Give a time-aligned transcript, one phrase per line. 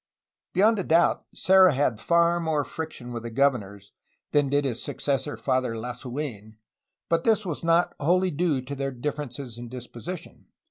[0.53, 3.91] Beyond a doubt, Serra had far more friction with the governors
[4.31, 6.55] than did his successor Father Lasu^n,
[7.07, 10.47] but this was not wholly due to their difference in disposition.